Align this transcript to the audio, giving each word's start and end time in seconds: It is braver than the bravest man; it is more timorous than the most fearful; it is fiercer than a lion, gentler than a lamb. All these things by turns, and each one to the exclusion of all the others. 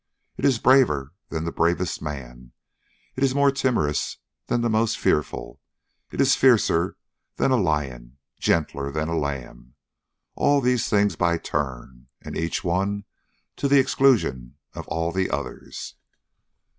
It 0.35 0.45
is 0.45 0.57
braver 0.57 1.13
than 1.29 1.43
the 1.45 1.51
bravest 1.51 2.01
man; 2.01 2.53
it 3.15 3.23
is 3.23 3.35
more 3.35 3.51
timorous 3.51 4.17
than 4.47 4.61
the 4.61 4.67
most 4.67 4.97
fearful; 4.97 5.61
it 6.09 6.19
is 6.19 6.35
fiercer 6.35 6.97
than 7.35 7.51
a 7.51 7.61
lion, 7.61 8.17
gentler 8.39 8.91
than 8.91 9.09
a 9.09 9.15
lamb. 9.15 9.75
All 10.33 10.59
these 10.59 10.89
things 10.89 11.15
by 11.15 11.37
turns, 11.37 12.07
and 12.19 12.35
each 12.35 12.63
one 12.63 13.03
to 13.57 13.67
the 13.67 13.77
exclusion 13.79 14.55
of 14.73 14.87
all 14.87 15.11
the 15.11 15.29
others. 15.29 15.93